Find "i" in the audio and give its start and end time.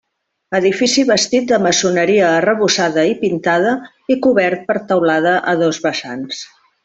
3.11-3.13, 4.15-4.19